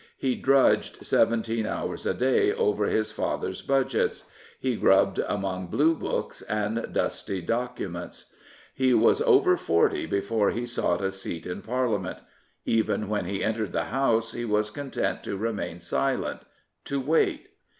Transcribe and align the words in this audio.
He 0.17 0.33
drudged 0.33 1.05
seventeen 1.05 1.67
hours 1.67 2.07
a 2.07 2.15
day 2.15 2.51
over 2.51 2.85
his 2.87 3.11
father's 3.11 3.61
budgets; 3.61 4.23
he 4.59 4.75
grubbed 4.75 5.19
among 5.19 5.67
blue 5.67 5.93
books 5.93 6.41
and 6.41 6.91
dusty 6.91 7.39
documents. 7.39 8.33
He 8.73 8.95
was 8.95 9.21
over 9.21 9.55
forty 9.57 10.07
before 10.07 10.49
he 10.49 10.65
sought 10.65 11.03
a 11.03 11.11
seat 11.11 11.45
in 11.45 11.61
Parlia 11.61 11.99
ment. 12.01 12.17
Even 12.65 13.09
when 13.09 13.25
he 13.25 13.43
entered 13.43 13.73
the 13.73 13.83
House 13.93 14.31
he 14.31 14.43
was 14.43 14.71
content 14.71 15.21
to 15.23 15.37
remain 15.37 15.79
silent— 15.79 16.41
^to 16.87 17.05
wait. 17.05 17.49